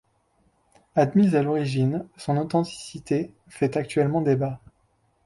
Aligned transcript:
Admise 0.95 1.35
à 1.35 1.43
l'origine, 1.43 2.07
son 2.17 2.37
authenticité 2.37 3.35
fait 3.49 3.77
actuellement 3.77 4.21
débat. 4.21 4.59